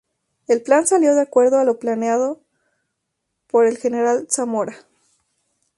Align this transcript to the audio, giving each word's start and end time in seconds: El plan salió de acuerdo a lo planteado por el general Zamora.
El 0.47 0.63
plan 0.63 0.87
salió 0.87 1.13
de 1.13 1.21
acuerdo 1.21 1.59
a 1.59 1.63
lo 1.63 1.77
planteado 1.77 2.41
por 3.51 3.67
el 3.67 3.77
general 3.77 4.25
Zamora. 4.31 4.75